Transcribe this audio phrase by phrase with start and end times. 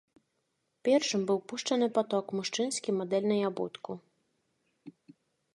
[0.87, 4.03] Першым быў пушчаны паток мужчынскі мадэльнай абутку.